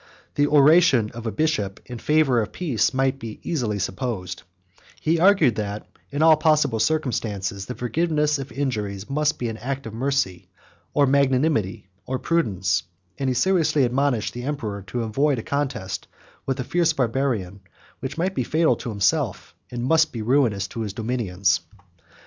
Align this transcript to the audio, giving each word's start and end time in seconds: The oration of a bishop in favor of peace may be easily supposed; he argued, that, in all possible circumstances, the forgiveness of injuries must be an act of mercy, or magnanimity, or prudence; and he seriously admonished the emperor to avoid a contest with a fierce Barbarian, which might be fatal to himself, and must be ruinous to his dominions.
The 0.33 0.47
oration 0.47 1.11
of 1.11 1.27
a 1.27 1.31
bishop 1.31 1.79
in 1.85 1.99
favor 1.99 2.41
of 2.41 2.51
peace 2.51 2.91
may 2.91 3.11
be 3.11 3.39
easily 3.43 3.77
supposed; 3.77 4.41
he 4.99 5.19
argued, 5.19 5.57
that, 5.57 5.87
in 6.09 6.23
all 6.23 6.37
possible 6.37 6.79
circumstances, 6.79 7.67
the 7.67 7.75
forgiveness 7.75 8.39
of 8.39 8.51
injuries 8.51 9.11
must 9.11 9.37
be 9.37 9.47
an 9.47 9.57
act 9.57 9.85
of 9.85 9.93
mercy, 9.93 10.49
or 10.95 11.05
magnanimity, 11.05 11.87
or 12.07 12.17
prudence; 12.17 12.81
and 13.19 13.29
he 13.29 13.35
seriously 13.35 13.83
admonished 13.83 14.33
the 14.33 14.41
emperor 14.41 14.81
to 14.87 15.03
avoid 15.03 15.37
a 15.37 15.43
contest 15.43 16.07
with 16.47 16.59
a 16.59 16.63
fierce 16.63 16.93
Barbarian, 16.93 17.59
which 17.99 18.17
might 18.17 18.33
be 18.33 18.43
fatal 18.43 18.75
to 18.77 18.89
himself, 18.89 19.53
and 19.69 19.83
must 19.83 20.11
be 20.11 20.23
ruinous 20.23 20.67
to 20.69 20.81
his 20.81 20.93
dominions. 20.93 21.59